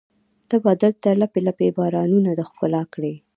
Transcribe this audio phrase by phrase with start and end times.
[0.49, 3.13] ته به دلته لپې، لپې بارانونه د ښکلا کړي